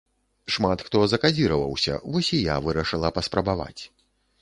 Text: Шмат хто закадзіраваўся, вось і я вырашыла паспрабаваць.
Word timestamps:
Шмат 0.55 0.83
хто 0.87 1.01
закадзіраваўся, 1.11 2.01
вось 2.17 2.33
і 2.41 2.43
я 2.53 2.59
вырашыла 2.67 3.15
паспрабаваць. 3.19 3.79